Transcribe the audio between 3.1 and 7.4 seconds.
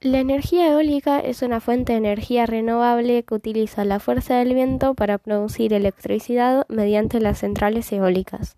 que utiliza la fuerza del viento para producir electricidad mediante las